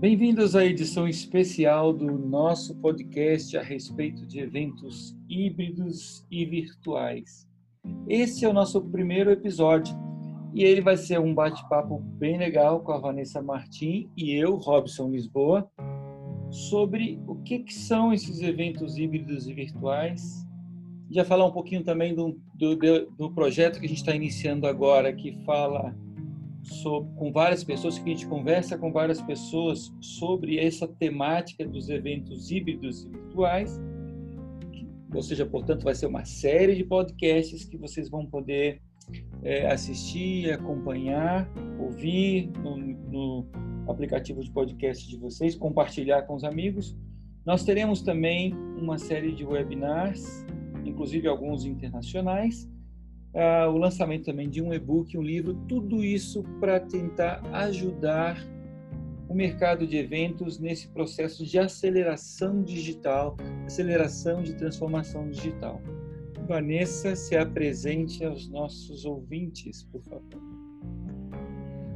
[0.00, 7.48] Bem-vindos à edição especial do nosso podcast a respeito de eventos híbridos e virtuais.
[8.08, 9.92] Esse é o nosso primeiro episódio
[10.54, 15.10] e ele vai ser um bate-papo bem legal com a Vanessa Martim e eu, Robson
[15.10, 15.68] Lisboa,
[16.48, 20.46] sobre o que, que são esses eventos híbridos e virtuais.
[21.10, 22.76] Já falar um pouquinho também do, do,
[23.18, 25.92] do projeto que a gente está iniciando agora, que fala
[26.68, 31.88] sobre, com várias pessoas, que a gente conversa com várias pessoas sobre essa temática dos
[31.88, 33.80] eventos híbridos e virtuais.
[35.14, 38.80] Ou seja, portanto, vai ser uma série de podcasts que vocês vão poder
[39.42, 43.46] é, assistir, acompanhar, ouvir no, no
[43.88, 46.96] aplicativo de podcast de vocês, compartilhar com os amigos.
[47.46, 50.44] Nós teremos também uma série de webinars,
[50.84, 52.68] inclusive alguns internacionais,
[53.34, 58.36] uh, o lançamento também de um e-book, um livro, tudo isso para tentar ajudar
[59.28, 65.80] o mercado de eventos nesse processo de aceleração digital, aceleração de transformação digital.
[66.46, 70.40] Vanessa, se apresente aos nossos ouvintes, por favor.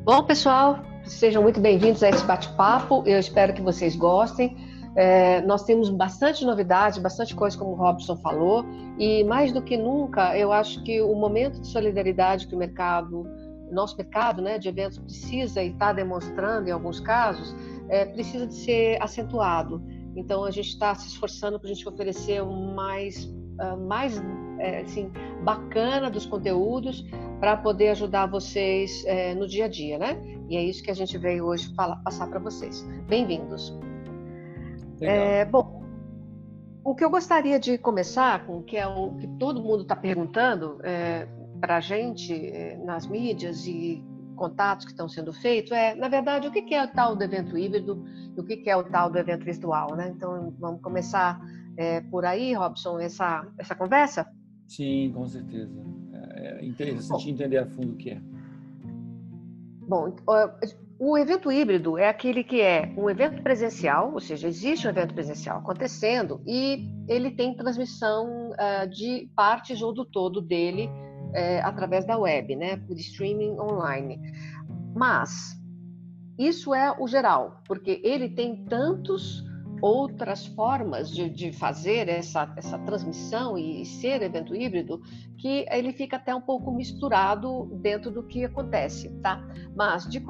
[0.05, 3.03] Bom, pessoal, sejam muito bem-vindos a esse bate-papo.
[3.07, 4.55] Eu espero que vocês gostem.
[4.95, 8.65] É, nós temos bastante novidade, bastante coisa, como o Robson falou,
[8.99, 13.27] e mais do que nunca, eu acho que o momento de solidariedade que o mercado,
[13.71, 17.57] nosso mercado né, de eventos precisa e está demonstrando em alguns casos,
[17.89, 19.83] é, precisa de ser acentuado.
[20.15, 24.23] Então, a gente está se esforçando para a gente oferecer mais, uh, mais
[24.59, 25.11] é, assim,
[25.43, 27.05] bacana dos conteúdos
[27.41, 30.23] para poder ajudar vocês é, no dia a dia, né?
[30.49, 32.87] E é isso que a gente veio hoje falar, passar para vocês.
[33.09, 33.75] Bem-vindos.
[35.05, 35.83] É, bom,
[36.85, 40.79] o que eu gostaria de começar com, que é o que todo mundo está perguntando
[40.83, 41.29] é,
[41.61, 46.49] para a gente é, nas mídias e contatos que estão sendo feitos, é, na verdade,
[46.49, 48.05] o que é o tal do evento híbrido
[48.37, 50.13] e o que é o tal do evento virtual, né?
[50.15, 51.41] Então, vamos começar
[51.77, 54.27] é, por aí, Robson, essa, essa conversa?
[54.67, 55.85] Sim, com certeza.
[56.13, 58.21] É, é interessante Bom, entender a fundo o que é.
[59.87, 60.15] Bom,
[61.05, 65.13] o evento híbrido é aquele que é um evento presencial, ou seja, existe um evento
[65.13, 72.07] presencial acontecendo e ele tem transmissão uh, de partes ou do todo dele uh, através
[72.07, 74.21] da web, né, por streaming online.
[74.95, 75.61] Mas
[76.39, 79.45] isso é o geral, porque ele tem tantos
[79.81, 85.03] outras formas de, de fazer essa, essa transmissão e, e ser evento híbrido
[85.37, 89.45] que ele fica até um pouco misturado dentro do que acontece, tá?
[89.75, 90.25] Mas de,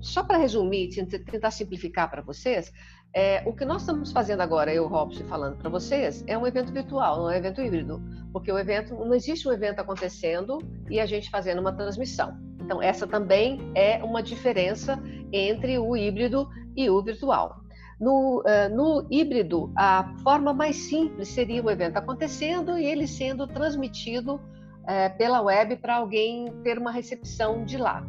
[0.00, 2.72] só para resumir, tentar simplificar para vocês,
[3.14, 6.72] é, o que nós estamos fazendo agora, eu, Robson, falando para vocês, é um evento
[6.72, 8.02] virtual, não é um evento híbrido,
[8.32, 10.58] porque o evento não existe um evento acontecendo
[10.90, 12.36] e a gente fazendo uma transmissão.
[12.60, 15.02] Então, essa também é uma diferença
[15.32, 17.60] entre o híbrido e o virtual.
[17.98, 23.46] No, uh, no híbrido, a forma mais simples seria o evento acontecendo e ele sendo
[23.46, 28.06] transmitido uh, pela web para alguém ter uma recepção de lá.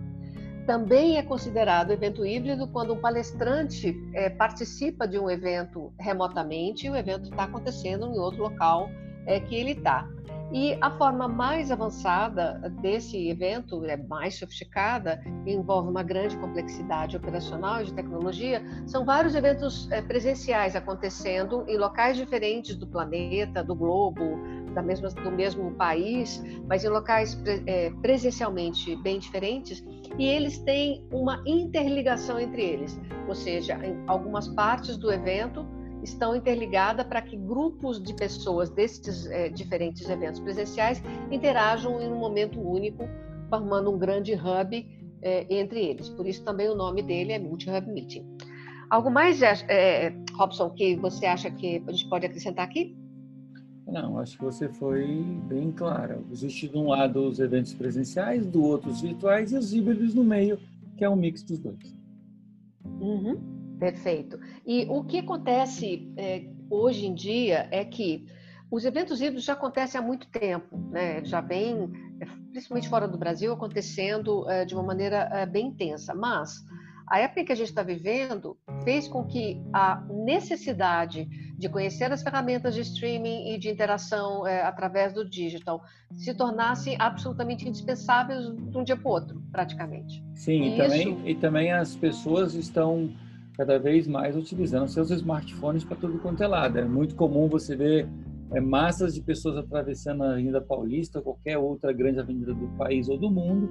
[0.67, 6.89] Também é considerado evento híbrido quando um palestrante é, participa de um evento remotamente e
[6.89, 8.89] o evento está acontecendo em outro local
[9.25, 10.05] é, que ele está.
[10.51, 17.81] E a forma mais avançada desse evento, é mais sofisticada, envolve uma grande complexidade operacional
[17.81, 23.73] e de tecnologia, são vários eventos é, presenciais acontecendo em locais diferentes do planeta, do
[23.73, 24.37] globo,
[24.77, 29.83] da mesma, do mesmo país, mas em locais é, presencialmente bem diferentes,
[30.19, 35.65] e eles têm uma interligação entre eles, ou seja, algumas partes do evento
[36.03, 41.01] estão interligadas para que grupos de pessoas desses é, diferentes eventos presenciais
[41.31, 43.09] interajam em um momento único,
[43.49, 44.87] formando um grande hub
[45.23, 46.07] é, entre eles.
[46.07, 48.23] Por isso também o nome dele é Multi-Hub Meeting.
[48.91, 52.95] Algo mais, é, Robson, que você acha que a gente pode acrescentar aqui?
[53.87, 56.19] Não, acho que você foi bem clara.
[56.31, 60.23] Existe de um lado os eventos presenciais, do outro os virtuais e os híbridos no
[60.23, 60.59] meio,
[60.97, 61.97] que é um mix dos dois.
[62.99, 64.39] Uhum, perfeito.
[64.65, 68.25] E o que acontece é, hoje em dia é que
[68.69, 71.23] os eventos híbridos já acontecem há muito tempo, né?
[71.23, 71.89] já vem,
[72.51, 76.13] principalmente fora do Brasil, acontecendo é, de uma maneira é, bem intensa.
[76.13, 76.65] Mas
[77.07, 81.27] a época que a gente está vivendo fez com que a necessidade
[81.57, 85.81] de conhecer as ferramentas de streaming e de interação é, através do digital
[86.13, 90.23] se tornassem absolutamente indispensáveis de um dia para o outro, praticamente.
[90.35, 91.27] Sim, e, e também, isso...
[91.27, 93.09] e também as pessoas estão
[93.55, 96.77] cada vez mais utilizando seus smartphones para tudo quanto é lado.
[96.77, 98.07] É muito comum você ver
[98.51, 103.17] é, massas de pessoas atravessando a Avenida Paulista, qualquer outra grande avenida do país ou
[103.17, 103.69] do mundo,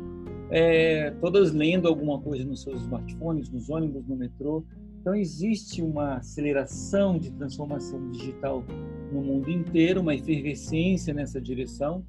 [0.50, 4.64] é, todas lendo alguma coisa nos seus smartphones, nos ônibus, no metrô.
[5.00, 8.64] Então, existe uma aceleração de transformação digital
[9.12, 12.04] no mundo inteiro, uma efervescência nessa direção,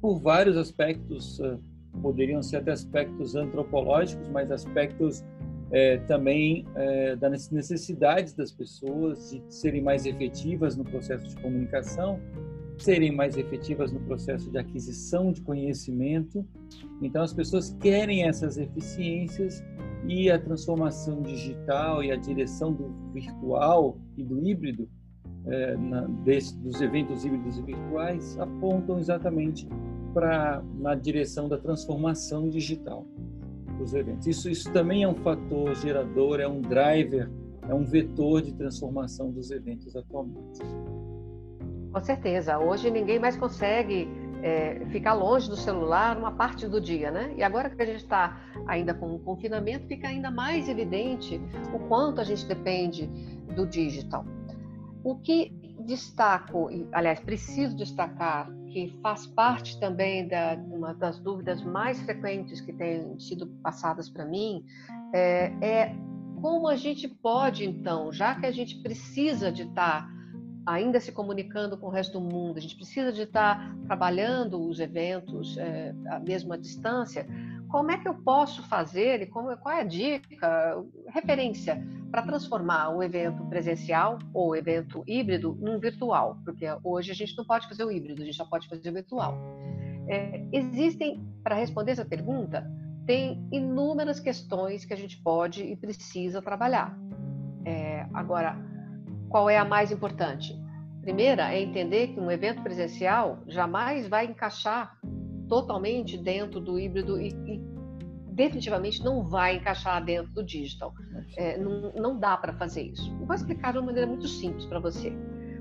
[0.00, 1.58] por vários aspectos, ah,
[2.02, 5.24] poderiam ser até aspectos antropológicos, mas aspectos
[5.70, 12.20] é, também é, das necessidades das pessoas de serem mais efetivas no processo de comunicação,
[12.78, 16.46] serem mais efetivas no processo de aquisição de conhecimento.
[17.00, 19.64] Então, as pessoas querem essas eficiências
[20.06, 24.88] e a transformação digital e a direção do virtual e do híbrido,
[25.46, 29.66] é, na, desse, dos eventos híbridos e virtuais, apontam exatamente
[30.12, 33.06] para na direção da transformação digital
[33.76, 34.26] dos eventos.
[34.26, 37.30] Isso, isso também é um fator gerador, é um driver,
[37.68, 40.60] é um vetor de transformação dos eventos atualmente.
[41.92, 42.58] Com certeza.
[42.58, 44.08] Hoje ninguém mais consegue
[44.42, 47.34] é, ficar longe do celular uma parte do dia, né?
[47.36, 51.40] E agora que a gente está ainda com o confinamento, fica ainda mais evidente
[51.74, 53.06] o quanto a gente depende
[53.54, 54.24] do digital.
[55.02, 55.50] O que
[55.86, 62.74] destaco, aliás, preciso destacar, que faz parte também da uma das dúvidas mais frequentes que
[62.74, 64.66] têm sido passadas para mim,
[65.14, 65.96] é, é,
[66.42, 70.06] como a gente pode, então, já que a gente precisa de estar
[70.66, 74.78] ainda se comunicando com o resto do mundo, a gente precisa de estar trabalhando os
[74.78, 77.26] eventos é, a mesma distância,
[77.76, 82.88] como é que eu posso fazer e como, qual é a dica, referência para transformar
[82.88, 86.38] o evento presencial ou evento híbrido num virtual?
[86.42, 88.94] Porque hoje a gente não pode fazer o híbrido, a gente só pode fazer o
[88.94, 89.36] virtual.
[90.08, 92.66] É, existem, para responder essa pergunta,
[93.06, 96.98] tem inúmeras questões que a gente pode e precisa trabalhar.
[97.66, 98.56] É, agora,
[99.28, 100.58] qual é a mais importante?
[101.02, 104.96] Primeira é entender que um evento presencial jamais vai encaixar
[105.48, 107.76] totalmente dentro do híbrido e, e
[108.32, 110.92] definitivamente não vai encaixar dentro do digital.
[111.36, 113.10] É, não, não dá para fazer isso.
[113.20, 115.12] Eu vou explicar de uma maneira muito simples para você.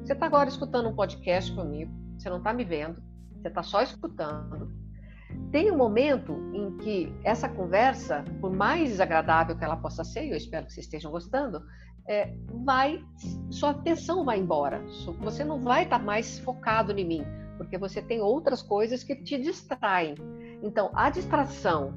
[0.03, 3.01] Você está agora escutando um podcast comigo, você não está me vendo,
[3.41, 4.71] você está só escutando.
[5.51, 10.37] Tem um momento em que essa conversa, por mais desagradável que ela possa ser, eu
[10.37, 11.61] espero que vocês estejam gostando,
[12.07, 13.03] é, vai,
[13.49, 14.83] sua atenção vai embora.
[15.21, 17.25] Você não vai estar mais focado em mim,
[17.57, 20.15] porque você tem outras coisas que te distraem.
[20.61, 21.93] Então, a distração,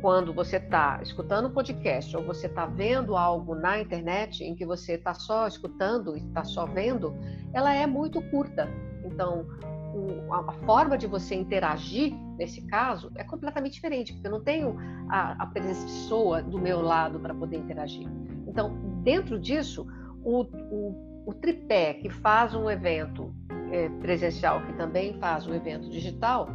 [0.00, 4.64] quando você está escutando um podcast ou você está vendo algo na internet em que
[4.64, 7.14] você está só escutando e está só vendo,
[7.52, 8.68] ela é muito curta.
[9.04, 9.46] Então,
[9.94, 14.76] o, a forma de você interagir nesse caso é completamente diferente, porque eu não tenho
[15.08, 18.08] a, a pessoa do meu lado para poder interagir.
[18.46, 19.86] Então, dentro disso,
[20.24, 23.34] o, o, o tripé que faz um evento
[23.70, 26.48] é, presencial, que também faz um evento digital,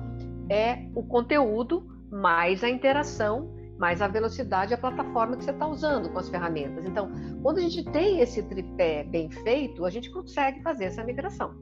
[0.50, 6.10] é o conteúdo mais a interação, mais a velocidade, a plataforma que você está usando
[6.10, 6.86] com as ferramentas.
[6.86, 11.54] Então, quando a gente tem esse tripé bem feito, a gente consegue fazer essa migração.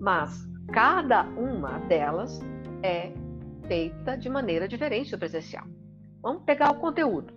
[0.00, 2.40] Mas cada uma delas
[2.82, 3.12] é
[3.66, 5.64] feita de maneira diferente do presencial.
[6.22, 7.34] Vamos pegar o conteúdo.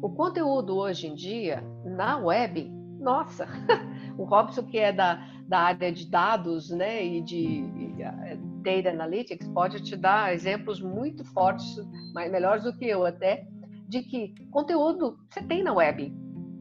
[0.00, 3.46] O conteúdo hoje em dia, na web, nossa,
[4.18, 7.62] o Robson, que é da, da área de dados né, e de
[8.00, 11.76] eh, data analytics, pode te dar exemplos muito fortes,
[12.14, 13.46] mais, melhores do que eu até,
[13.86, 16.10] de que conteúdo você tem na web.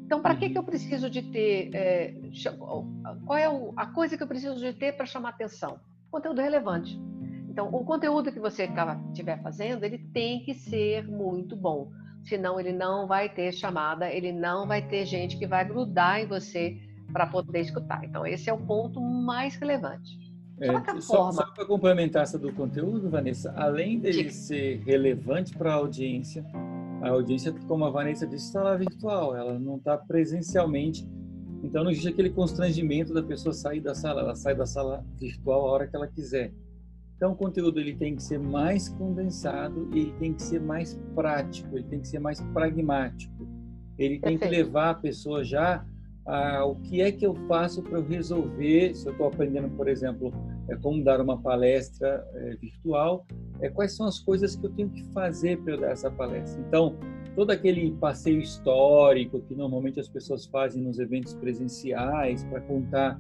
[0.06, 1.74] Então, para que, que eu preciso de ter?
[1.74, 2.14] É,
[3.26, 3.46] qual é
[3.78, 5.80] a coisa que eu preciso de ter para chamar atenção?
[6.12, 7.02] Conteúdo relevante.
[7.48, 8.70] Então, o conteúdo que você
[9.08, 11.90] estiver fazendo, ele tem que ser muito bom
[12.24, 16.28] senão ele não vai ter chamada, ele não vai ter gente que vai grudar em
[16.28, 16.78] você
[17.12, 18.04] para poder escutar.
[18.04, 20.20] Então, esse é o ponto mais relevante.
[20.60, 24.32] É, só, só para complementar essa do conteúdo, Vanessa, além dele Diga.
[24.32, 26.46] ser relevante para a audiência,
[27.02, 31.08] a audiência, como a Vanessa disse, está lá virtual, ela não está presencialmente.
[31.64, 35.68] Então, não existe aquele constrangimento da pessoa sair da sala, ela sai da sala virtual
[35.68, 36.54] a hora que ela quiser.
[37.16, 41.00] Então, o conteúdo ele tem que ser mais condensado e ele tem que ser mais
[41.16, 43.48] prático, ele tem que ser mais pragmático.
[43.98, 45.86] Ele tem que levar a pessoa já
[46.26, 49.88] a o que é que eu faço para eu resolver, se eu estou aprendendo, por
[49.88, 50.32] exemplo,
[50.70, 53.26] é como dar uma palestra é, virtual,
[53.60, 56.64] é, quais são as coisas que eu tenho que fazer para eu dar essa palestra.
[56.68, 56.96] Então,
[57.36, 63.20] todo aquele passeio histórico que normalmente as pessoas fazem nos eventos presenciais para contar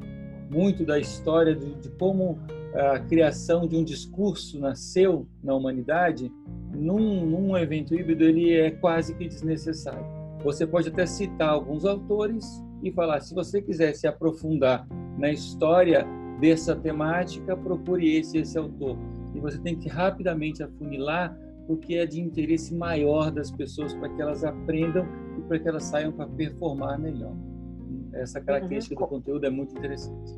[0.49, 2.37] muito da história de, de como
[2.73, 6.31] a criação de um discurso nasceu na humanidade,
[6.73, 10.05] num, num evento híbrido ele é quase que desnecessário.
[10.43, 12.45] Você pode até citar alguns autores
[12.83, 16.05] e falar, se você quiser se aprofundar na história
[16.39, 18.97] dessa temática, procure esse esse autor.
[19.35, 24.09] E você tem que rapidamente afunilar o que é de interesse maior das pessoas para
[24.09, 25.05] que elas aprendam
[25.37, 27.33] e para que elas saiam para performar melhor.
[28.13, 29.07] essa característica uhum.
[29.07, 30.37] do conteúdo é muito interessante.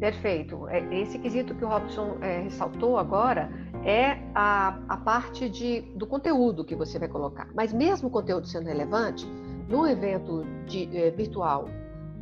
[0.00, 0.66] Perfeito.
[0.68, 3.50] É, esse quesito que o Robson é, ressaltou agora
[3.84, 7.48] é a, a parte de, do conteúdo que você vai colocar.
[7.54, 9.26] Mas mesmo o conteúdo sendo relevante,
[9.68, 11.68] no evento de, é, virtual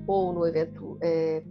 [0.06, 1.42] ou no evento é,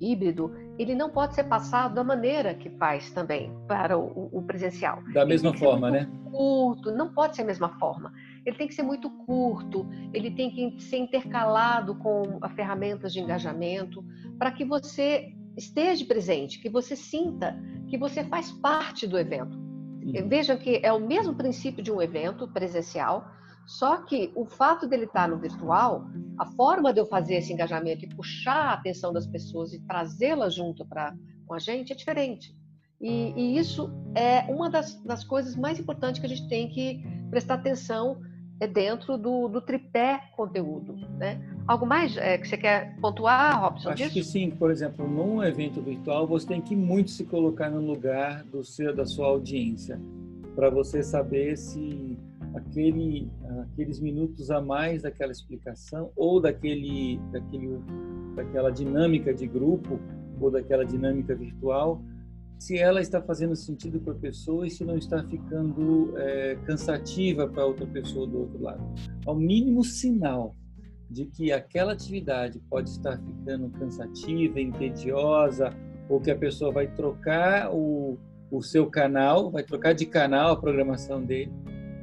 [0.00, 5.02] híbrido, ele não pode ser passado da maneira que faz também para o, o presencial.
[5.12, 6.08] Da ele mesma forma, né?
[6.30, 8.12] Curto, não pode ser a mesma forma.
[8.44, 14.04] Ele tem que ser muito curto, ele tem que ser intercalado com ferramentas de engajamento,
[14.38, 19.56] para que você esteja presente, que você sinta que você faz parte do evento.
[19.56, 20.28] Uhum.
[20.28, 23.26] Vejam que é o mesmo princípio de um evento presencial,
[23.66, 26.06] só que o fato dele estar no virtual,
[26.38, 30.54] a forma de eu fazer esse engajamento e puxar a atenção das pessoas e trazê-las
[30.54, 31.14] junto para
[31.46, 32.56] com a gente é diferente.
[33.00, 37.02] E, e isso é uma das, das, coisas mais importantes que a gente tem que
[37.28, 38.20] prestar atenção
[38.58, 40.94] é dentro do, do tripé conteúdo.
[41.18, 41.46] Né?
[41.66, 43.90] Algo mais é, que você quer pontuar, Robson?
[43.90, 44.14] Acho disso?
[44.14, 44.50] que sim.
[44.50, 48.96] Por exemplo, num evento virtual, você tem que muito se colocar no lugar do seu,
[48.96, 50.00] da sua audiência,
[50.54, 52.18] para você saber se
[52.56, 53.30] aquele,
[53.72, 57.78] aqueles minutos a mais daquela explicação ou daquele, daquele,
[58.34, 60.00] daquela dinâmica de grupo
[60.40, 62.02] ou daquela dinâmica virtual,
[62.58, 67.46] se ela está fazendo sentido para a pessoa e se não está ficando é, cansativa
[67.46, 68.82] para outra pessoa do outro lado.
[69.26, 70.56] Ao mínimo sinal
[71.10, 75.70] de que aquela atividade pode estar ficando cansativa, entediosa,
[76.08, 78.18] ou que a pessoa vai trocar o,
[78.50, 81.52] o seu canal, vai trocar de canal a programação dele,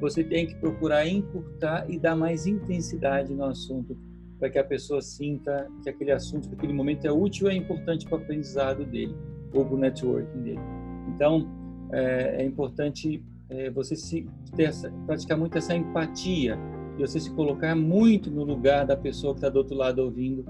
[0.03, 3.97] você tem que procurar encurtar e dar mais intensidade no assunto,
[4.37, 7.55] para que a pessoa sinta que aquele assunto, que aquele momento é útil e é
[7.55, 9.15] importante para o aprendizado dele
[9.53, 10.59] ou para o networking dele.
[11.07, 11.47] Então,
[11.93, 16.59] é, é importante é, você se ter essa, praticar muito essa empatia
[16.97, 20.43] e você se colocar muito no lugar da pessoa que está do outro lado ouvindo.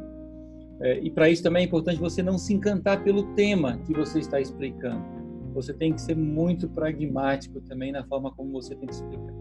[0.80, 4.18] É, e para isso também é importante você não se encantar pelo tema que você
[4.18, 5.23] está explicando.
[5.54, 9.34] Você tem que ser muito pragmático também na forma como você tem que explicar.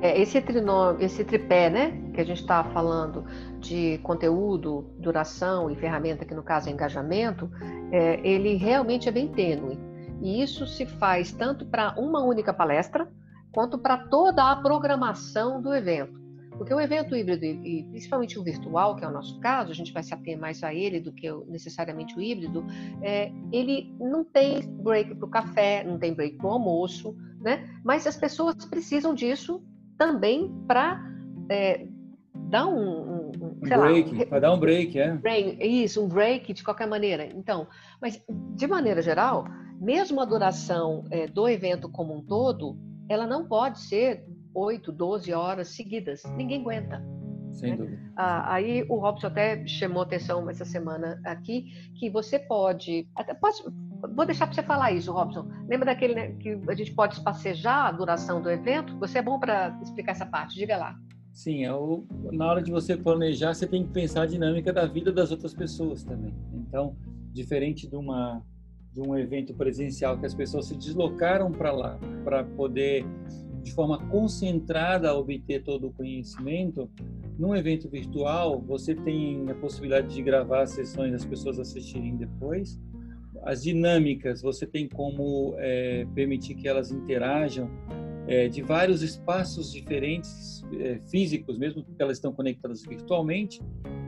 [0.00, 3.24] É, esse, trinômio, esse tripé, né, que a gente está falando
[3.60, 7.48] de conteúdo, duração e ferramenta, que no caso é engajamento,
[7.92, 9.78] é, ele realmente é bem tênue.
[10.20, 13.08] E isso se faz tanto para uma única palestra,
[13.52, 16.21] quanto para toda a programação do evento.
[16.62, 19.92] Porque o evento híbrido, e principalmente o virtual, que é o nosso caso, a gente
[19.92, 22.64] vai se ater mais a ele do que necessariamente o híbrido,
[23.02, 27.68] é, ele não tem break para o café, não tem break para o almoço, né?
[27.82, 29.60] mas as pessoas precisam disso
[29.98, 31.04] também para
[31.50, 31.84] é,
[32.32, 35.66] dar um, um, um break, para dar um break, é.
[35.66, 37.26] Isso, um break de qualquer maneira.
[37.26, 37.66] Então,
[38.00, 38.22] mas
[38.54, 39.46] de maneira geral,
[39.80, 42.78] mesmo a duração é, do evento como um todo,
[43.08, 46.22] ela não pode ser 8, 12 horas seguidas.
[46.36, 47.04] Ninguém aguenta.
[47.52, 47.76] Sem né?
[47.76, 48.12] dúvida.
[48.16, 51.66] Ah, aí o Robson até chamou atenção essa semana aqui
[51.98, 53.62] que você pode, até pode
[54.14, 55.48] vou deixar para você falar isso, Robson.
[55.68, 58.98] Lembra daquele né, que a gente pode espacejar a duração do evento?
[58.98, 60.96] Você é bom para explicar essa parte, diga lá.
[61.32, 64.86] Sim, é o, na hora de você planejar, você tem que pensar a dinâmica da
[64.86, 66.34] vida das outras pessoas também.
[66.52, 66.96] Então,
[67.32, 68.42] diferente de uma
[68.92, 73.06] de um evento presencial que as pessoas se deslocaram para lá para poder
[73.62, 76.90] de forma concentrada obter todo o conhecimento,
[77.38, 82.78] num evento virtual você tem a possibilidade de gravar sessões as pessoas assistirem depois
[83.44, 87.68] as dinâmicas, você tem como é, permitir que elas interajam
[88.26, 93.60] é, de vários espaços diferentes é, físicos, mesmo porque elas estão conectadas virtualmente.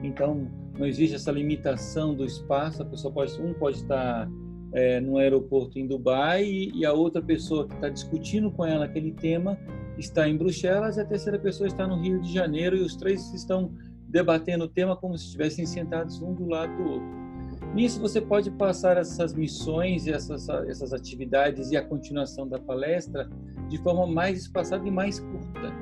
[0.03, 2.83] Então, não existe essa limitação do espaço.
[2.83, 4.31] A pessoa pode, um pode estar
[4.75, 8.85] é, no aeroporto em Dubai e, e a outra pessoa que está discutindo com ela
[8.85, 9.57] aquele tema
[9.97, 13.33] está em Bruxelas e a terceira pessoa está no Rio de Janeiro e os três
[13.33, 13.73] estão
[14.09, 17.25] debatendo o tema como se estivessem sentados um do lado do outro.
[17.73, 23.31] Nisso você pode passar essas missões essas, essas atividades e a continuação da palestra
[23.69, 25.73] de forma mais espaçada e mais curta.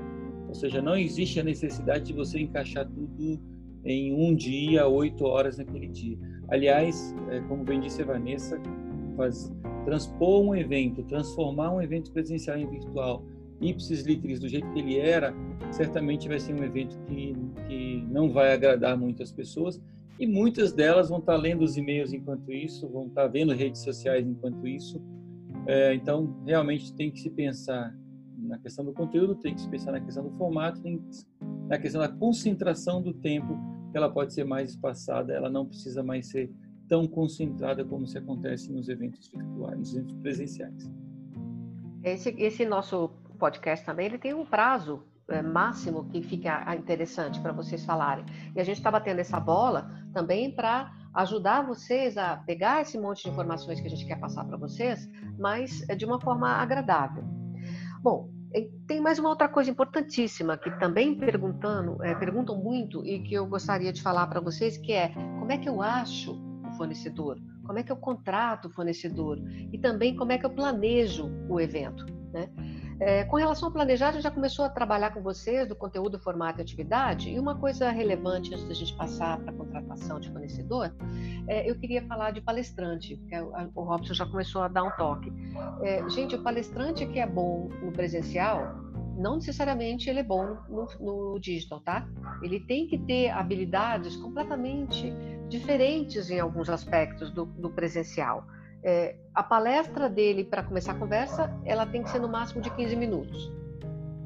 [0.49, 3.41] Ou seja, não existe a necessidade de você encaixar tudo
[3.85, 6.19] em um dia, oito horas naquele dia.
[6.49, 8.61] Aliás, é, como bem disse a Vanessa,
[9.17, 9.53] faz,
[9.85, 13.25] transpor um evento, transformar um evento presencial em virtual,
[13.61, 15.35] ipsis literis, do jeito que ele era,
[15.71, 17.35] certamente vai ser um evento que,
[17.69, 19.81] que não vai agradar muitas pessoas
[20.19, 24.27] e muitas delas vão estar lendo os e-mails enquanto isso, vão estar vendo redes sociais
[24.27, 25.01] enquanto isso.
[25.67, 27.95] É, então, realmente tem que se pensar
[28.39, 31.01] na questão do conteúdo, tem que se pensar na questão do formato, tem
[31.69, 33.59] na questão da concentração do tempo,
[33.91, 36.51] que ela pode ser mais espaçada, ela não precisa mais ser
[36.89, 40.91] tão concentrada como se acontece nos eventos virtuais, nos eventos presenciais.
[42.03, 47.53] Esse, esse nosso podcast também ele tem um prazo é, máximo que fica interessante para
[47.53, 48.25] vocês falarem.
[48.55, 53.25] E a gente está batendo essa bola também para ajudar vocês a pegar esse monte
[53.25, 55.09] de informações que a gente quer passar para vocês,
[55.39, 57.25] mas de uma forma agradável.
[58.03, 58.31] Bom,
[58.87, 63.47] tem mais uma outra coisa importantíssima que também perguntando, é, perguntam muito e que eu
[63.47, 67.83] gostaria de falar para vocês, que é como é que eu acho fornecedor, como é
[67.83, 69.39] que eu contrato o fornecedor
[69.73, 72.05] e também como é que eu planejo o evento.
[72.33, 72.49] Né?
[73.01, 76.63] É, com relação ao planejar, já começou a trabalhar com vocês do conteúdo, formato e
[76.63, 77.31] atividade.
[77.31, 80.95] E uma coisa relevante antes da gente passar para a contratação de fornecedor,
[81.49, 83.21] é, eu queria falar de palestrante,
[83.75, 85.33] o Robson já começou a dar um toque.
[85.83, 88.77] É, gente, o palestrante que é bom no presencial,
[89.17, 92.09] não necessariamente ele é bom no, no digital, tá?
[92.43, 95.13] Ele tem que ter habilidades completamente
[95.53, 98.45] diferentes em alguns aspectos do, do presencial.
[98.83, 102.71] É, a palestra dele para começar a conversa, ela tem que ser no máximo de
[102.71, 103.53] 15 minutos.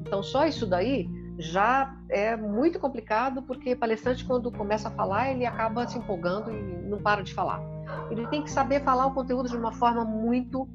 [0.01, 1.07] Então, só isso daí
[1.37, 6.89] já é muito complicado, porque palestrante, quando começa a falar, ele acaba se empolgando e
[6.89, 7.61] não para de falar.
[8.09, 10.67] Ele tem que saber falar o conteúdo de uma forma muito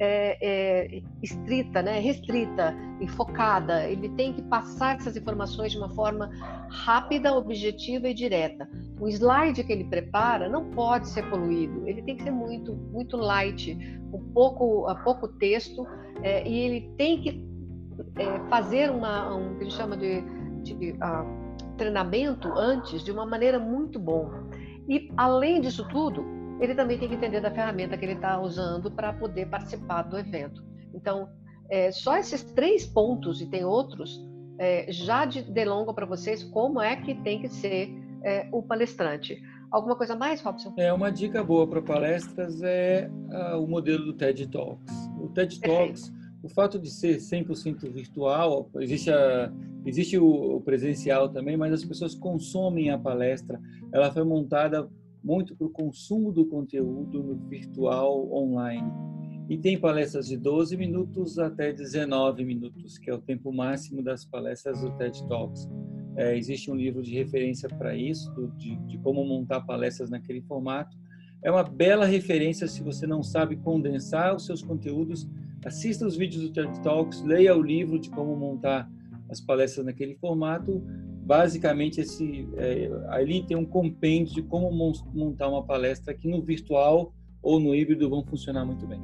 [0.00, 3.86] é, é, estrita, né, restrita e focada.
[3.86, 6.30] Ele tem que passar essas informações de uma forma
[6.70, 8.66] rápida, objetiva e direta.
[8.98, 11.86] O slide que ele prepara não pode ser poluído.
[11.86, 13.76] Ele tem que ser muito, muito light,
[14.10, 15.86] com pouco, pouco texto,
[16.22, 17.46] é, e ele tem que
[18.16, 20.22] é, fazer uma, um que a gente chama de,
[20.62, 24.30] de uh, treinamento antes de uma maneira muito bom.
[24.88, 28.90] E além disso tudo, ele também tem que entender da ferramenta que ele está usando
[28.90, 30.62] para poder participar do evento.
[30.94, 31.28] Então,
[31.70, 34.20] é, só esses três pontos, e tem outros,
[34.58, 37.90] é, já de, delongam para vocês como é que tem que ser
[38.22, 39.40] é, o palestrante.
[39.70, 40.74] Alguma coisa mais, Robson?
[40.76, 44.92] É, uma dica boa para palestras é uh, o modelo do TED Talks.
[45.18, 46.36] O TED Talks, Perfeito.
[46.42, 49.50] o fato de ser 100% virtual, existe, a,
[49.86, 53.60] existe o, o presencial também, mas as pessoas consomem a palestra.
[53.92, 54.90] Ela foi montada
[55.22, 58.90] muito para o consumo do conteúdo no virtual online.
[59.48, 64.24] E tem palestras de 12 minutos até 19 minutos, que é o tempo máximo das
[64.24, 65.68] palestras do TED Talks.
[66.16, 70.96] É, existe um livro de referência para isso, de, de como montar palestras naquele formato.
[71.42, 75.28] É uma bela referência se você não sabe condensar os seus conteúdos.
[75.64, 78.88] Assista os vídeos do TED Talks, leia o livro de como montar
[79.28, 80.82] as palestras naquele formato
[81.30, 84.68] basicamente esse é, ali tem um compêndio de como
[85.14, 89.00] montar uma palestra que no virtual ou no híbrido vão funcionar muito bem.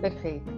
[0.00, 0.48] Perfeito.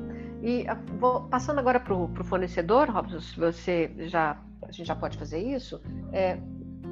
[0.43, 0.67] E
[1.01, 5.39] vou, passando agora para o fornecedor, Robson, se você já a gente já pode fazer
[5.39, 5.81] isso.
[6.13, 6.39] É,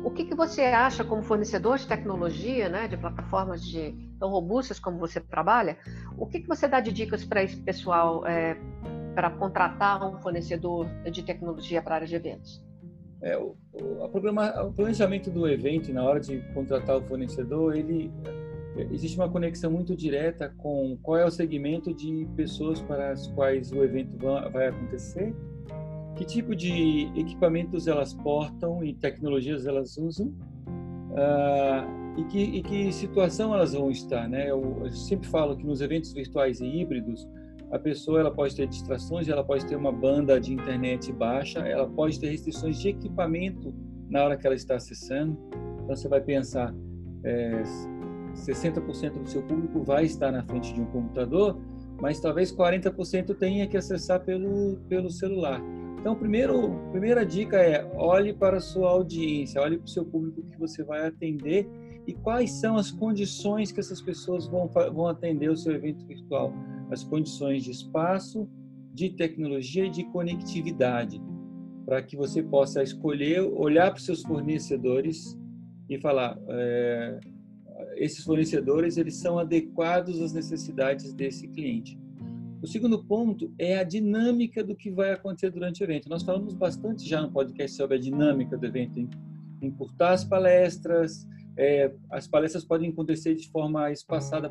[0.02, 4.78] o que, que você acha como fornecedor de tecnologia, né, de plataformas de, tão robustas
[4.80, 5.76] como você trabalha?
[6.16, 8.56] O que, que você dá de dicas para esse pessoal é,
[9.14, 12.65] para contratar um fornecedor de tecnologia para a área de eventos?
[13.26, 18.08] É, o, o, programa, o planejamento do evento na hora de contratar o fornecedor, ele
[18.76, 23.26] é, existe uma conexão muito direta com qual é o segmento de pessoas para as
[23.26, 24.16] quais o evento
[24.52, 25.34] vai acontecer,
[26.14, 32.92] que tipo de equipamentos elas portam e tecnologias elas usam, uh, e, que, e que
[32.92, 34.48] situação elas vão estar, né?
[34.48, 37.26] Eu, eu sempre falo que nos eventos virtuais e híbridos
[37.70, 41.88] a pessoa ela pode ter distrações, ela pode ter uma banda de internet baixa, ela
[41.88, 43.74] pode ter restrições de equipamento
[44.08, 45.36] na hora que ela está acessando.
[45.82, 46.74] Então você vai pensar,
[47.24, 47.62] é,
[48.34, 51.58] 60% do seu público vai estar na frente de um computador,
[52.00, 55.60] mas talvez 40% tenha que acessar pelo, pelo celular.
[55.98, 60.42] Então, primeiro, primeira dica é olhe para a sua audiência, olhe para o seu público
[60.42, 61.68] que você vai atender
[62.06, 66.52] e quais são as condições que essas pessoas vão, vão atender o seu evento virtual
[66.90, 68.48] as condições de espaço,
[68.92, 71.20] de tecnologia e de conectividade,
[71.84, 75.38] para que você possa escolher, olhar para os seus fornecedores
[75.88, 77.20] e falar, é,
[77.96, 81.98] esses fornecedores eles são adequados às necessidades desse cliente.
[82.62, 86.08] O segundo ponto é a dinâmica do que vai acontecer durante o evento.
[86.08, 89.08] Nós falamos bastante já no podcast sobre a dinâmica do evento,
[89.60, 94.50] encurtar as palestras, é, as palestras podem acontecer de forma espaçada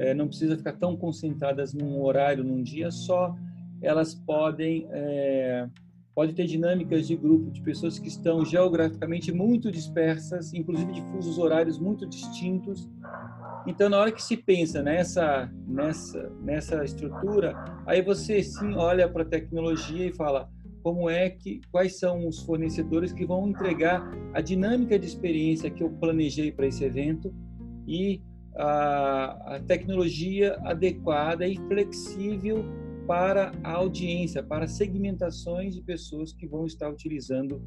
[0.00, 3.36] é, não precisa ficar tão concentradas num horário, num dia só.
[3.82, 5.68] Elas podem é,
[6.14, 11.38] pode ter dinâmicas de grupo de pessoas que estão geograficamente muito dispersas, inclusive de fusos
[11.38, 12.88] horários muito distintos.
[13.66, 17.54] Então, na hora que se pensa nessa nessa nessa estrutura,
[17.86, 20.48] aí você sim olha para a tecnologia e fala
[20.82, 25.82] como é que quais são os fornecedores que vão entregar a dinâmica de experiência que
[25.82, 27.34] eu planejei para esse evento
[27.86, 28.22] e
[28.56, 32.64] a, a tecnologia adequada e flexível
[33.06, 37.60] para a audiência, para segmentações de pessoas que vão estar utilizando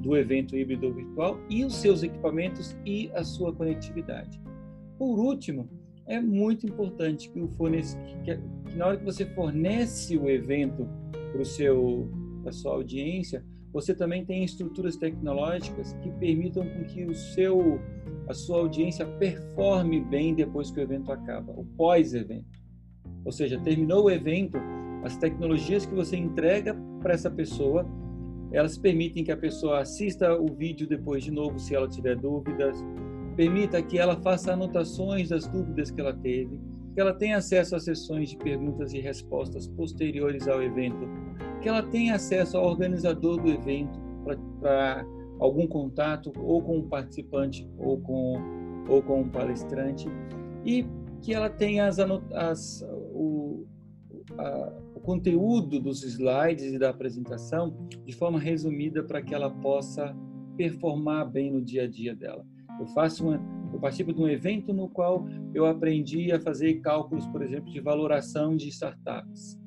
[0.00, 4.40] do evento híbrido virtual e os seus equipamentos e a sua conectividade.
[4.96, 5.68] Por último,
[6.06, 10.88] é muito importante que o fornece, que, que na hora que você fornece o evento
[11.34, 12.08] para o seu
[12.46, 17.80] a sua audiência, você também tem estruturas tecnológicas que permitam com que o seu
[18.28, 22.62] a sua audiência performe bem depois que o evento acaba, o pós-evento.
[23.24, 24.58] Ou seja, terminou o evento,
[25.02, 27.86] as tecnologias que você entrega para essa pessoa,
[28.52, 32.78] elas permitem que a pessoa assista o vídeo depois de novo, se ela tiver dúvidas,
[33.36, 36.60] permita que ela faça anotações das dúvidas que ela teve,
[36.94, 41.08] que ela tenha acesso a sessões de perguntas e respostas posteriores ao evento,
[41.60, 43.98] que ela tenha acesso ao organizador do evento
[44.60, 45.04] para
[45.40, 50.06] algum contato ou com o participante ou com ou com o palestrante
[50.64, 50.86] e
[51.22, 53.66] que ela tenha as, as o,
[54.36, 60.14] a, o conteúdo dos slides e da apresentação de forma resumida para que ela possa
[60.56, 62.46] performar bem no dia a dia dela.
[62.78, 63.40] Eu faço uma,
[63.72, 67.80] eu participo de um evento no qual eu aprendi a fazer cálculos, por exemplo, de
[67.80, 69.58] valoração de startups.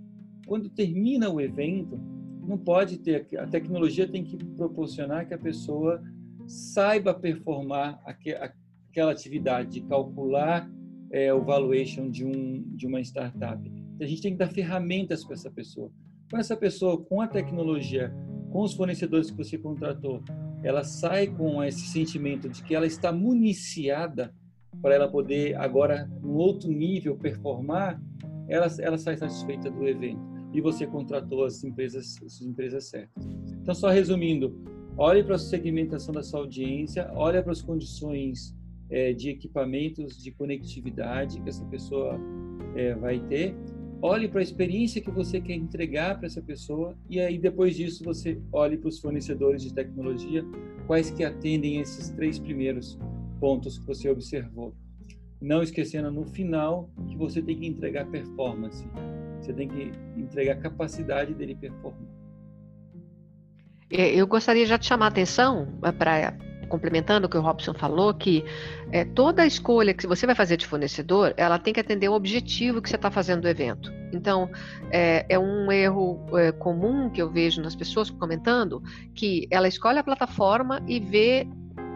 [0.46, 2.00] Quando termina o evento,
[2.48, 6.02] não pode ter a tecnologia tem que proporcionar que a pessoa
[6.48, 10.70] saiba performar aquela atividade de calcular
[11.12, 13.70] é, o valuation de um de uma startup.
[14.00, 15.92] A gente tem que dar ferramentas para essa pessoa.
[16.30, 18.14] Com essa pessoa, com a tecnologia,
[18.52, 20.22] com os fornecedores que você contratou,
[20.64, 24.34] ela sai com esse sentimento de que ela está municiada
[24.82, 28.02] para ela poder agora, no outro nível, performar,
[28.48, 30.22] ela, ela sai satisfeita do evento.
[30.54, 33.28] E você contratou as empresas, as empresas certas.
[33.62, 34.56] Então, só resumindo,
[34.98, 38.56] olhe para a segmentação da sua audiência, olhe para as condições
[38.90, 42.18] é, de equipamentos de conectividade que essa pessoa
[42.76, 43.56] é, vai ter
[44.02, 48.04] olhe para a experiência que você quer entregar para essa pessoa e aí depois disso
[48.04, 50.44] você olhe para os fornecedores de tecnologia,
[50.86, 52.98] quais que atendem esses três primeiros
[53.40, 54.74] pontos que você observou.
[55.40, 58.84] Não esquecendo no final que você tem que entregar performance.
[59.40, 62.10] Você tem que entregar capacidade dele performar.
[63.90, 67.74] É, eu gostaria já de chamar a atenção é, para complementando o que o Robson
[67.74, 68.44] falou, que
[68.92, 72.82] é, toda escolha que você vai fazer de fornecedor, ela tem que atender o objetivo
[72.82, 73.92] que você está fazendo do evento.
[74.14, 74.50] Então,
[74.92, 78.82] é, é um erro é, comum que eu vejo nas pessoas comentando,
[79.14, 81.48] que ela escolhe a plataforma e vê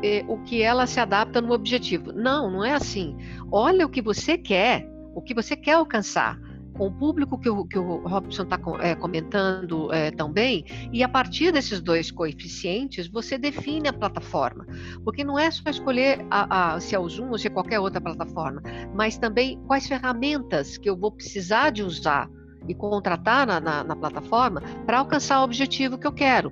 [0.04, 2.12] é, o que ela se adapta no objetivo.
[2.12, 3.18] Não, não é assim.
[3.52, 6.38] Olha o que você quer, o que você quer alcançar
[6.82, 11.08] com o público que o, que o Robson está é, comentando é, também, e a
[11.08, 14.66] partir desses dois coeficientes, você define a plataforma.
[15.04, 17.80] Porque não é só escolher a, a, se é o Zoom ou se é qualquer
[17.80, 18.64] outra plataforma,
[18.96, 22.28] mas também quais ferramentas que eu vou precisar de usar
[22.68, 26.52] e contratar na, na, na plataforma para alcançar o objetivo que eu quero.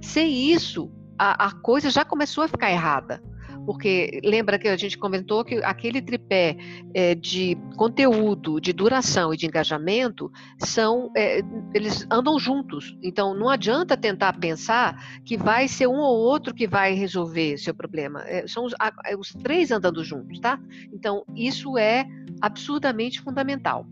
[0.00, 3.20] Sem isso, a, a coisa já começou a ficar errada
[3.64, 6.56] porque lembra que a gente comentou que aquele tripé
[6.92, 11.40] é, de conteúdo, de duração e de engajamento são é,
[11.72, 12.96] eles andam juntos.
[13.02, 17.74] Então não adianta tentar pensar que vai ser um ou outro que vai resolver seu
[17.74, 18.22] problema.
[18.26, 18.74] É, são os,
[19.18, 20.58] os, três andando juntos, tá?
[20.92, 22.06] Então isso é
[22.40, 23.86] absurdamente fundamental.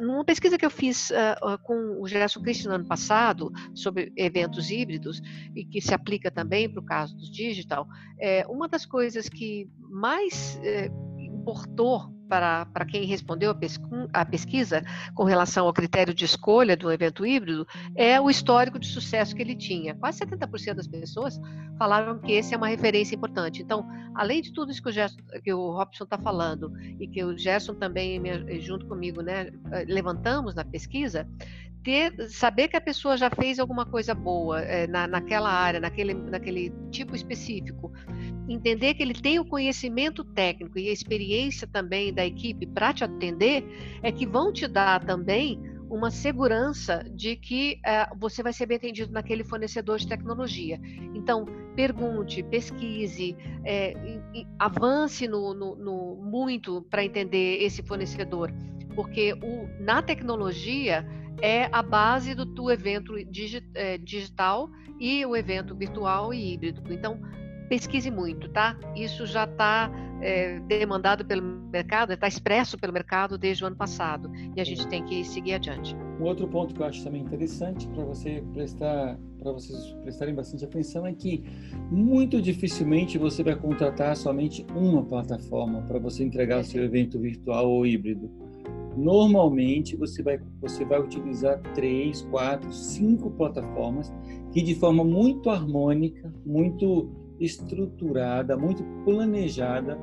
[0.00, 4.70] numa pesquisa que eu fiz uh, com o Gerson Christian no ano passado sobre eventos
[4.70, 5.20] híbridos
[5.54, 7.86] e que se aplica também para o caso dos digital,
[8.48, 13.54] uma das coisas que mais eh, importou para, quem respondeu
[14.12, 18.86] a, pesquisa com relação ao critério de escolha do evento híbrido é o histórico de
[18.86, 19.94] sucesso que ele tinha.
[19.94, 21.40] Quase 70% das pessoas
[21.78, 23.62] falaram que esse é uma referência importante.
[23.62, 27.24] Então, além de tudo isso que o, Gerson, que o Robson está falando e que
[27.24, 28.20] o Gerson também,
[28.60, 29.50] junto comigo, né,
[29.86, 31.26] levantamos na pesquisa,
[31.82, 36.14] ter, saber que a pessoa já fez alguma coisa boa é, na, naquela área, naquele,
[36.14, 37.92] naquele tipo específico,
[38.48, 43.04] entender que ele tem o conhecimento técnico e a experiência também da equipe para te
[43.04, 43.64] atender,
[44.02, 48.76] é que vão te dar também uma segurança de que é, você vai ser bem
[48.76, 50.78] atendido naquele fornecedor de tecnologia.
[51.14, 58.52] Então, pergunte, pesquise, é, e, e avance no, no, no muito para entender esse fornecedor,
[58.94, 61.06] porque o, na tecnologia
[61.40, 64.68] é a base do, do evento digi, é, digital
[65.00, 66.82] e o evento virtual e híbrido.
[66.92, 67.20] Então,
[67.68, 68.78] pesquise muito, tá?
[68.96, 74.30] Isso já está é, demandado pelo mercado, está expresso pelo mercado desde o ano passado
[74.56, 75.94] e a gente tem que seguir adiante.
[76.20, 80.64] Um outro ponto que eu acho também interessante para você prestar, para vocês prestarem bastante
[80.64, 81.44] atenção é que
[81.90, 87.70] muito dificilmente você vai contratar somente uma plataforma para você entregar o seu evento virtual
[87.70, 88.30] ou híbrido
[88.98, 94.12] Normalmente você vai, você vai utilizar três, quatro, cinco plataformas
[94.50, 97.08] que de forma muito harmônica, muito
[97.40, 99.98] estruturada, muito planejada,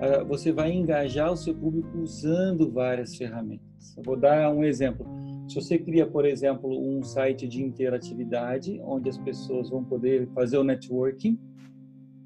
[0.00, 3.94] ah, você vai engajar o seu público usando várias ferramentas.
[3.96, 5.06] Eu vou dar um exemplo.
[5.48, 10.56] Se você cria, por exemplo, um site de interatividade, onde as pessoas vão poder fazer
[10.58, 11.38] o networking,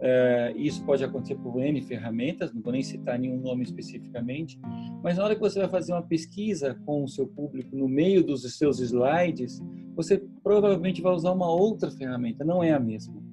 [0.00, 4.60] é, isso pode acontecer por N ferramentas, não vou nem citar nenhum nome especificamente,
[5.02, 8.22] mas na hora que você vai fazer uma pesquisa com o seu público no meio
[8.22, 9.62] dos seus slides,
[9.96, 13.23] você provavelmente vai usar uma outra ferramenta, não é a mesma.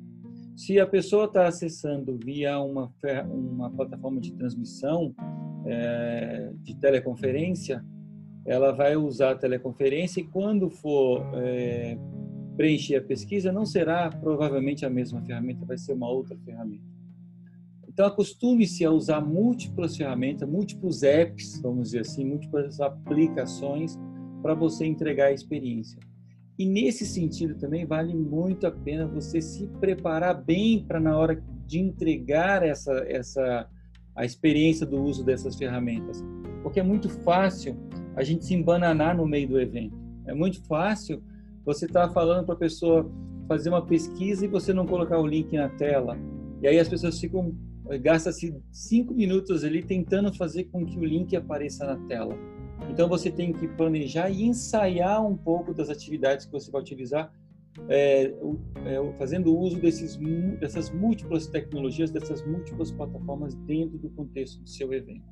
[0.61, 2.93] Se a pessoa está acessando via uma,
[3.31, 5.11] uma plataforma de transmissão
[5.65, 7.83] é, de teleconferência,
[8.45, 11.97] ela vai usar a teleconferência e quando for é,
[12.55, 16.85] preencher a pesquisa, não será provavelmente a mesma ferramenta, vai ser uma outra ferramenta.
[17.87, 23.97] Então, acostume-se a usar múltiplas ferramentas, múltiplos apps, vamos dizer assim, múltiplas aplicações
[24.43, 25.97] para você entregar a experiência.
[26.57, 31.41] E nesse sentido também vale muito a pena você se preparar bem para na hora
[31.65, 33.67] de entregar essa essa
[34.15, 36.23] a experiência do uso dessas ferramentas,
[36.61, 37.77] porque é muito fácil
[38.15, 39.97] a gente se embananar no meio do evento.
[40.25, 41.23] É muito fácil
[41.65, 43.09] você estar tá falando para a pessoa
[43.47, 46.17] fazer uma pesquisa e você não colocar o link na tela.
[46.61, 47.55] E aí as pessoas ficam
[48.01, 52.37] gasta-se cinco minutos ali tentando fazer com que o link apareça na tela.
[52.89, 57.31] Então você tem que planejar e ensaiar um pouco das atividades que você vai utilizar,
[57.87, 58.33] é,
[58.85, 60.17] é, fazendo uso desses,
[60.59, 65.25] dessas múltiplas tecnologias, dessas múltiplas plataformas dentro do contexto do seu evento.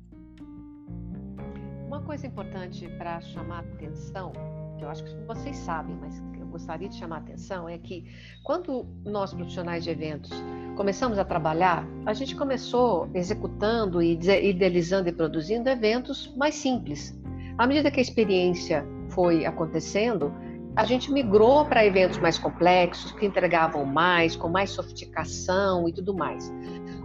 [1.86, 4.32] Uma coisa importante para chamar atenção,
[4.78, 8.06] que eu acho que vocês sabem, mas eu gostaria de chamar atenção, é que
[8.42, 10.30] quando nós profissionais de eventos
[10.76, 17.19] começamos a trabalhar, a gente começou executando e idealizando e produzindo eventos mais simples,
[17.60, 20.32] à medida que a experiência foi acontecendo,
[20.74, 26.14] a gente migrou para eventos mais complexos, que entregavam mais, com mais sofisticação e tudo
[26.14, 26.50] mais.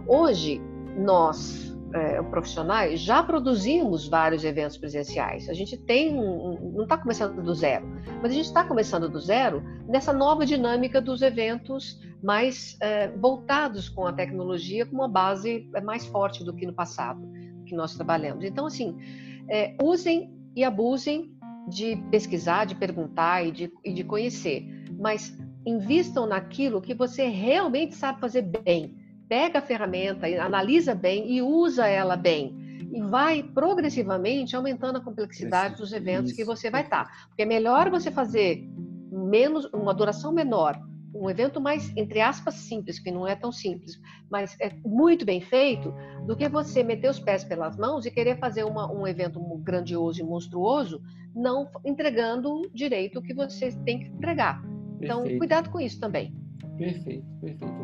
[0.06, 0.62] Hoje,
[0.96, 5.46] nós, é, profissionais, já produzimos vários eventos presenciais.
[5.50, 7.86] A gente tem, não está começando do zero,
[8.22, 13.90] mas a gente está começando do zero nessa nova dinâmica dos eventos mais é, voltados
[13.90, 17.20] com a tecnologia, com uma base mais forte do que no passado
[17.66, 18.42] que nós trabalhamos.
[18.42, 18.96] Então, assim,
[19.50, 21.36] é, usem e abusem
[21.68, 24.66] de pesquisar, de perguntar e de, e de conhecer,
[24.98, 28.96] mas invistam naquilo que você realmente sabe fazer bem.
[29.28, 32.56] Pega a ferramenta, analisa bem e usa ela bem.
[32.92, 37.26] E vai progressivamente aumentando a complexidade dos eventos que você vai estar.
[37.28, 38.64] Porque é melhor você fazer
[39.10, 40.80] menos, uma duração menor,
[41.20, 43.98] um evento mais, entre aspas, simples, que não é tão simples,
[44.30, 45.94] mas é muito bem feito,
[46.26, 50.20] do que você meter os pés pelas mãos e querer fazer uma, um evento grandioso
[50.20, 51.00] e monstruoso,
[51.34, 54.62] não entregando direito o que você tem que entregar.
[55.00, 55.38] Então, perfeito.
[55.38, 56.34] cuidado com isso também.
[56.76, 57.74] Perfeito, perfeito.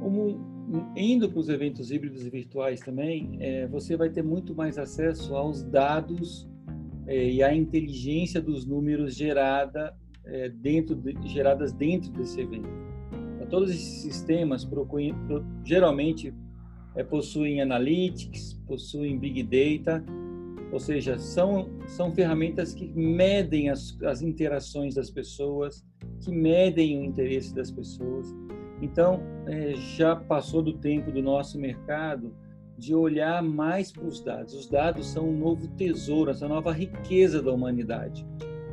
[0.00, 4.78] Como indo para os eventos híbridos e virtuais também, é, você vai ter muito mais
[4.78, 6.48] acesso aos dados
[7.06, 9.94] é, e à inteligência dos números gerada
[10.30, 12.68] é, dentro de, geradas dentro desse evento.
[13.34, 14.68] Então, todos esses sistemas
[15.64, 16.32] geralmente
[16.94, 20.04] é, possuem analytics, possuem big data,
[20.72, 25.84] ou seja, são, são ferramentas que medem as, as interações das pessoas,
[26.20, 28.32] que medem o interesse das pessoas.
[28.80, 32.32] Então, é, já passou do tempo do nosso mercado
[32.78, 34.54] de olhar mais para os dados.
[34.54, 38.24] Os dados são um novo tesouro, essa nova riqueza da humanidade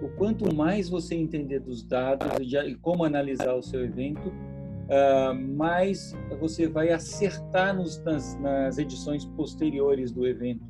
[0.02, 6.16] o quanto mais você entender dos dados e como analisar o seu evento, uh, mais
[6.40, 10.66] você vai acertar nos, nas, nas, edições posteriores do evento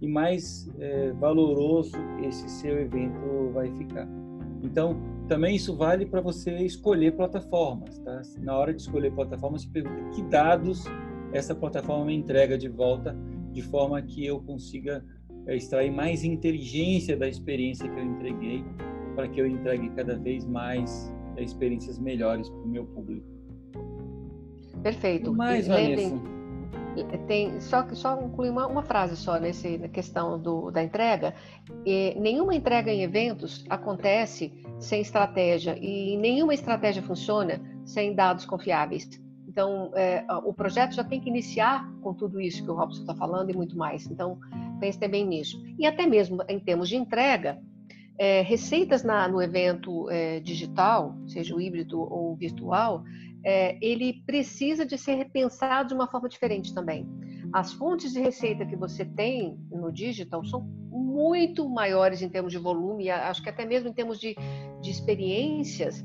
[0.00, 4.08] e mais é, valoroso esse seu evento vai ficar.
[4.60, 7.98] Então, também isso vale para você escolher plataformas.
[8.00, 8.20] Tá?
[8.40, 10.84] Na hora de escolher plataformas, pergunta que dados
[11.32, 13.16] essa plataforma me entrega de volta,
[13.52, 15.04] de forma que eu consiga
[15.46, 18.64] é extrair mais inteligência da experiência que eu entreguei
[19.14, 23.26] para que eu entregue cada vez mais é, experiências melhores para o meu público.
[24.82, 25.32] Perfeito.
[25.32, 26.20] Mais, Lembrem,
[27.26, 31.34] tem só só concluir uma, uma, frase só nesse na questão do, da entrega.
[31.86, 39.08] E, nenhuma entrega em eventos acontece sem estratégia e nenhuma estratégia funciona sem dados confiáveis.
[39.46, 43.14] Então, é, o projeto já tem que iniciar com tudo isso que o Robson está
[43.14, 44.10] falando e muito mais.
[44.10, 44.38] Então,
[44.82, 45.62] pense também nisso.
[45.78, 47.62] E até mesmo em termos de entrega,
[48.18, 53.04] é, receitas na, no evento é, digital, seja o híbrido ou virtual,
[53.44, 57.08] é, ele precisa de ser repensado de uma forma diferente também.
[57.52, 62.58] As fontes de receita que você tem no digital são muito maiores em termos de
[62.58, 64.34] volume, acho que até mesmo em termos de,
[64.80, 66.04] de experiências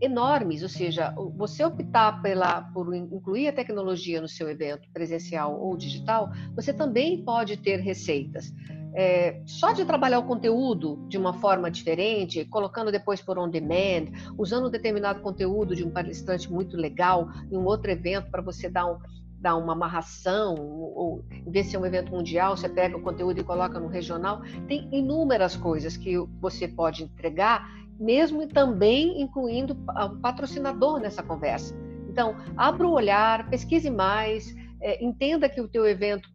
[0.00, 5.76] enormes, ou seja, você optar pela, por incluir a tecnologia no seu evento presencial ou
[5.76, 8.52] digital, você também pode ter receitas.
[8.94, 14.12] É, só de trabalhar o conteúdo de uma forma diferente, colocando depois por on demand,
[14.36, 18.68] usando um determinado conteúdo de um palestrante muito legal em um outro evento para você
[18.68, 18.98] dar um,
[19.42, 23.40] dar uma amarração, ou em vez de ser um evento mundial, você pega o conteúdo
[23.40, 24.42] e coloca no regional.
[24.68, 27.66] Tem inúmeras coisas que você pode entregar,
[28.02, 31.74] mesmo também incluindo o patrocinador nessa conversa.
[32.08, 36.28] Então, abra o olhar, pesquise mais, é, entenda que o teu evento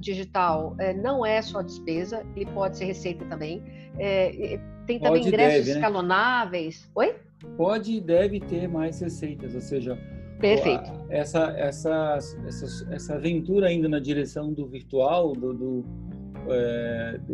[0.00, 3.62] digital é, não é só despesa, ele pode ser receita também.
[3.98, 5.76] É, tem também pode ingressos deve, né?
[5.76, 6.90] escalonáveis.
[6.94, 7.14] Oi?
[7.56, 9.98] Pode e deve ter mais receitas, ou seja,
[10.40, 10.90] Perfeito.
[11.08, 15.84] Essa, essa, essa, essa aventura ainda na direção do virtual, do, do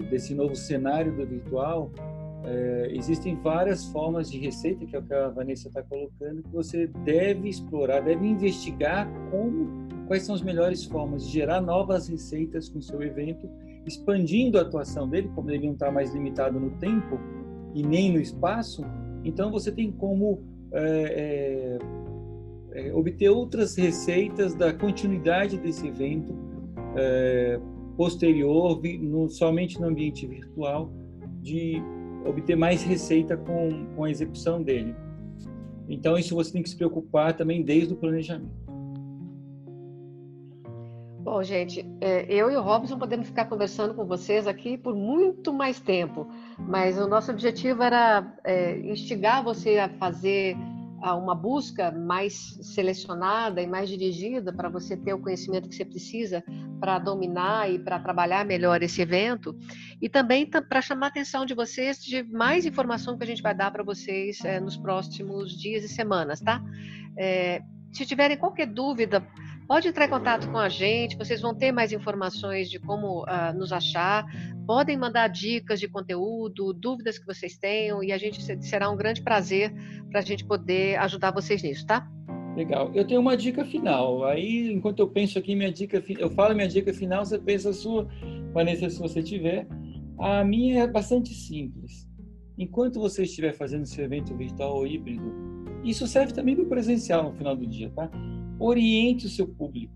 [0.09, 1.91] desse novo cenário do virtual,
[2.45, 6.53] é, existem várias formas de receita, que é o que a Vanessa está colocando, que
[6.53, 12.69] você deve explorar, deve investigar como, quais são as melhores formas de gerar novas receitas
[12.69, 13.49] com o seu evento,
[13.87, 17.19] expandindo a atuação dele, como ele não está mais limitado no tempo
[17.75, 18.85] e nem no espaço,
[19.25, 22.03] então você tem como é, é
[22.75, 26.35] é, obter outras receitas da continuidade desse evento
[26.97, 27.61] é,
[27.97, 30.91] posterior, no, somente no ambiente virtual,
[31.41, 31.83] de
[32.25, 34.95] obter mais receita com, com a execução dele.
[35.89, 38.63] Então, isso você tem que se preocupar também desde o planejamento.
[41.23, 45.53] Bom, gente, é, eu e o Robson podemos ficar conversando com vocês aqui por muito
[45.53, 50.57] mais tempo, mas o nosso objetivo era é, instigar você a fazer
[51.11, 56.45] uma busca mais selecionada e mais dirigida para você ter o conhecimento que você precisa
[56.79, 59.57] para dominar e para trabalhar melhor esse evento
[60.01, 63.55] e também para chamar a atenção de vocês de mais informação que a gente vai
[63.55, 66.63] dar para vocês é, nos próximos dias e semanas, tá?
[67.17, 67.63] É,
[67.93, 69.27] se tiverem qualquer dúvida,
[69.73, 73.57] pode entrar em contato com a gente, vocês vão ter mais informações de como uh,
[73.57, 74.23] nos achar,
[74.67, 79.23] podem mandar dicas de conteúdo, dúvidas que vocês tenham, e a gente será um grande
[79.23, 79.73] prazer
[80.11, 82.07] para a gente poder ajudar vocês nisso, tá?
[82.55, 82.91] Legal.
[82.95, 84.27] Eu tenho uma dica final.
[84.27, 87.73] Aí, enquanto eu penso aqui minha dica, eu falo minha dica final, você pensa a
[87.73, 88.07] sua,
[88.53, 89.67] Vanessa, se você tiver.
[90.19, 92.07] A minha é bastante simples.
[92.59, 95.33] Enquanto você estiver fazendo seu evento virtual ou híbrido,
[95.83, 98.11] isso serve também para o presencial no final do dia, tá?
[98.65, 99.93] Oriente o seu público.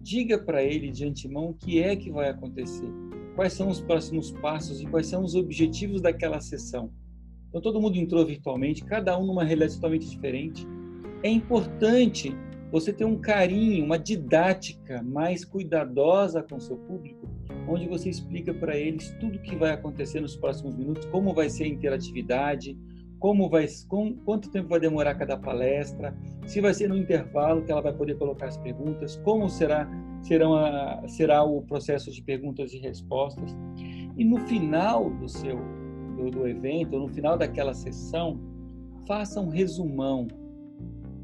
[0.00, 2.88] Diga para ele de antemão o que é que vai acontecer,
[3.34, 6.92] quais são os próximos passos e quais são os objetivos daquela sessão.
[7.48, 10.64] Então, todo mundo entrou virtualmente, cada um numa realidade totalmente diferente.
[11.24, 12.32] É importante
[12.70, 17.28] você ter um carinho, uma didática mais cuidadosa com seu público,
[17.68, 21.50] onde você explica para eles tudo o que vai acontecer nos próximos minutos, como vai
[21.50, 22.78] ser a interatividade,
[23.24, 26.14] como vai, com, quanto tempo vai demorar cada palestra,
[26.46, 29.88] se vai ser no intervalo que ela vai poder colocar as perguntas, como será
[30.20, 33.56] serão a, será o processo de perguntas e respostas.
[34.18, 35.58] E no final do seu
[36.18, 38.38] do, do evento, no final daquela sessão,
[39.08, 40.28] faça um resumão.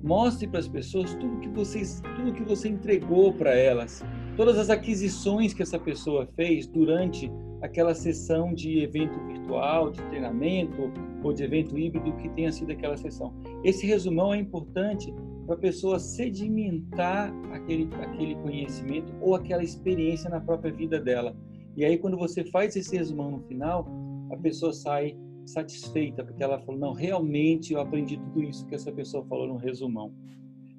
[0.02, 4.02] Mostre para as pessoas tudo que vocês, tudo que você entregou para elas,
[4.38, 10.92] todas as aquisições que essa pessoa fez durante aquela sessão de evento virtual, de treinamento
[11.22, 13.34] ou de evento híbrido que tenha sido aquela sessão.
[13.62, 15.12] Esse resumão é importante
[15.46, 21.36] para a pessoa sedimentar aquele, aquele conhecimento ou aquela experiência na própria vida dela.
[21.76, 23.86] E aí, quando você faz esse resumão no final,
[24.30, 28.92] a pessoa sai satisfeita, porque ela falou: não, realmente eu aprendi tudo isso que essa
[28.92, 30.12] pessoa falou no resumão.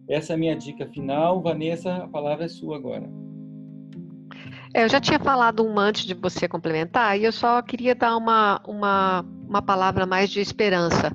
[0.08, 1.42] Essa é a minha dica final.
[1.42, 3.10] Vanessa, a palavra é sua agora.
[4.74, 8.16] É, eu já tinha falado uma antes de você complementar, e eu só queria dar
[8.16, 11.12] uma, uma, uma palavra mais de esperança.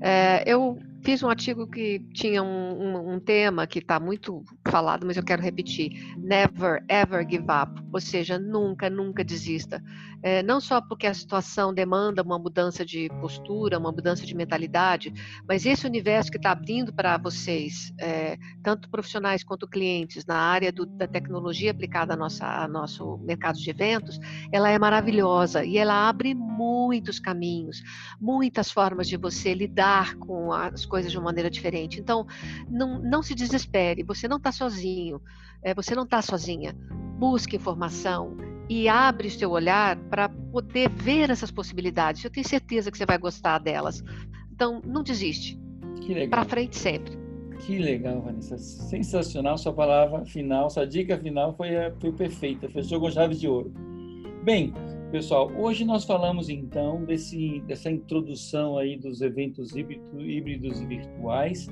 [0.00, 5.06] É, eu fiz um artigo que tinha um, um, um tema que está muito falado,
[5.06, 9.82] mas eu quero repetir: never ever give up, ou seja, nunca, nunca desista.
[10.22, 15.12] É, não só porque a situação demanda uma mudança de postura, uma mudança de mentalidade,
[15.46, 20.72] mas esse universo que está abrindo para vocês, é, tanto profissionais quanto clientes, na área
[20.72, 24.18] do, da tecnologia aplicada ao nosso mercado de eventos,
[24.50, 27.82] ela é maravilhosa e ela abre muitos caminhos,
[28.18, 32.00] muitas formas de você lidar com as coisas de uma maneira diferente.
[32.00, 32.26] Então,
[32.68, 35.20] não, não se desespere, você não está sozinho,
[35.62, 36.74] é, você não está sozinha.
[37.18, 38.36] Busque informação,
[38.68, 42.24] e abre o seu olhar para poder ver essas possibilidades.
[42.24, 44.02] Eu tenho certeza que você vai gostar delas.
[44.52, 45.58] Então, não desiste.
[46.30, 47.18] Para frente sempre.
[47.60, 48.58] Que legal, Vanessa.
[48.58, 51.68] Sensacional sua palavra final, sua dica final foi,
[52.00, 52.68] foi perfeita.
[52.68, 53.72] Fechou com chave de ouro.
[54.42, 54.74] Bem,
[55.14, 61.68] Pessoal, hoje nós falamos então desse, dessa introdução aí dos eventos híbridos e virtuais.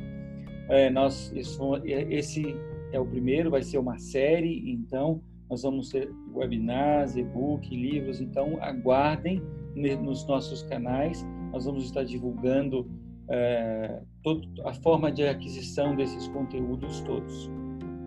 [0.68, 2.57] É, nós, esse
[2.93, 5.20] é o primeiro, vai ser uma série, então
[5.51, 9.43] nós vamos ter webinars, e-book, livros, então aguardem
[9.74, 12.88] nos nossos canais, nós vamos estar divulgando
[13.28, 17.51] é, todo, a forma de aquisição desses conteúdos todos,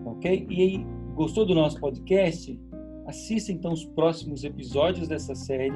[0.06, 0.48] ok?
[0.50, 2.58] E aí, gostou do nosso podcast?
[3.06, 5.74] Assista então os próximos episódios dessa série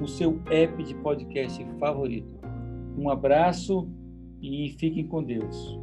[0.00, 2.40] no seu app de podcast favorito.
[2.98, 3.88] Um abraço
[4.40, 5.78] e fiquem com Deus.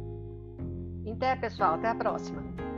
[1.10, 1.74] Até, pessoal.
[1.74, 2.69] Até a próxima.